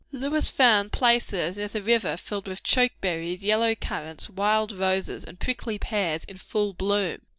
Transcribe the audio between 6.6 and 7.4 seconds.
bloom.